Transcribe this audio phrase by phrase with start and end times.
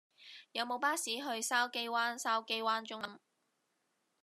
[0.53, 3.19] 有無巴士去筲箕灣筲箕灣中心